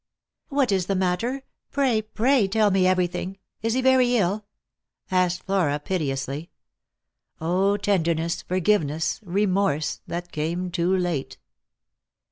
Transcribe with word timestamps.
"What 0.49 0.71
is 0.71 0.87
the 0.87 0.95
matter? 0.95 1.43
Pray, 1.69 2.01
pray 2.01 2.47
tell 2.47 2.71
me 2.71 2.87
everything! 2.87 3.37
Is 3.61 3.75
he 3.75 3.81
very 3.83 4.17
ill?" 4.17 4.45
asked 5.11 5.43
Flora 5.43 5.77
piteously. 5.77 6.49
O 7.39 7.77
tenderness, 7.77 8.41
forgiveness, 8.41 9.19
remorse, 9.23 10.01
that 10.07 10.31
came 10.31 10.71
too 10.71 10.97
late 10.97 11.37